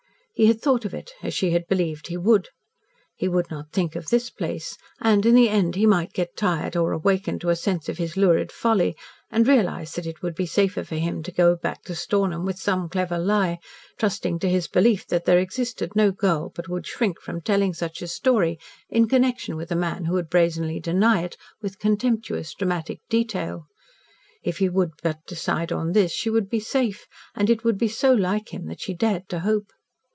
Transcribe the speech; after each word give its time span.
He 0.33 0.47
had 0.47 0.59
thought 0.59 0.85
of 0.85 0.93
it, 0.95 1.11
as 1.21 1.35
she 1.35 1.51
had 1.51 1.67
believed 1.67 2.07
he 2.07 2.17
would. 2.17 2.47
He 3.15 3.27
would 3.27 3.51
not 3.51 3.71
think 3.71 3.95
of 3.95 4.09
this 4.09 4.31
place, 4.31 4.75
and 4.99 5.23
in 5.23 5.35
the 5.35 5.49
end 5.49 5.75
he 5.75 5.85
might 5.85 6.13
get 6.13 6.35
tired 6.35 6.75
or 6.75 6.93
awakened 6.93 7.41
to 7.41 7.49
a 7.49 7.55
sense 7.55 7.87
of 7.87 7.99
his 7.99 8.17
lurid 8.17 8.51
folly, 8.51 8.95
and 9.29 9.47
realise 9.47 9.91
that 9.93 10.07
it 10.07 10.23
would 10.23 10.33
be 10.33 10.47
safer 10.47 10.83
for 10.83 10.95
him 10.95 11.21
to 11.21 11.31
go 11.31 11.55
back 11.55 11.83
to 11.83 11.93
Stornham 11.93 12.43
with 12.43 12.57
some 12.57 12.89
clever 12.89 13.19
lie, 13.19 13.59
trusting 13.99 14.39
to 14.39 14.49
his 14.49 14.67
belief 14.67 15.05
that 15.09 15.25
there 15.25 15.37
existed 15.37 15.95
no 15.95 16.11
girl 16.11 16.51
but 16.55 16.67
would 16.67 16.87
shrink 16.87 17.19
from 17.21 17.39
telling 17.41 17.75
such 17.75 18.01
a 18.01 18.07
story 18.07 18.57
in 18.89 19.07
connection 19.07 19.55
with 19.55 19.69
a 19.71 19.75
man 19.75 20.05
who 20.05 20.13
would 20.15 20.29
brazenly 20.29 20.79
deny 20.79 21.21
it 21.21 21.37
with 21.61 21.77
contemptuous 21.77 22.55
dramatic 22.55 22.99
detail. 23.11 23.67
If 24.41 24.57
he 24.57 24.69
would 24.69 24.91
but 25.03 25.19
decide 25.27 25.71
on 25.71 25.91
this, 25.91 26.11
she 26.11 26.31
would 26.31 26.49
be 26.49 26.59
safe 26.61 27.05
and 27.35 27.47
it 27.47 27.63
would 27.63 27.77
be 27.77 27.89
so 27.89 28.11
like 28.11 28.51
him 28.51 28.65
that 28.69 28.81
she 28.81 28.95
dared 28.95 29.29
to 29.29 29.41
hope. 29.41 29.71